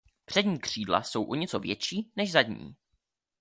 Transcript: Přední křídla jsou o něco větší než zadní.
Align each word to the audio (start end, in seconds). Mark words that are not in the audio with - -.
Přední 0.25 0.59
křídla 0.59 1.01
jsou 1.03 1.23
o 1.23 1.35
něco 1.35 1.59
větší 1.59 2.11
než 2.15 2.31
zadní. 2.31 2.75